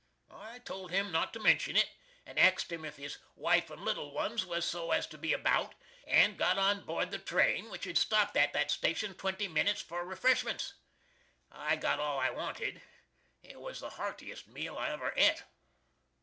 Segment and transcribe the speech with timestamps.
[0.33, 1.87] I told him not to mention it,
[2.25, 5.75] and axed him if his wife and little ones was so as to be about,
[6.07, 10.03] and got on bored the train, which had stopped at that station "20 minits for
[10.03, 10.73] refreshments."
[11.51, 12.81] I got all I wantid.
[13.43, 15.43] It was the hartiest meal I ever et.